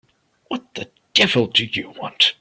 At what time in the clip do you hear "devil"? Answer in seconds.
1.13-1.45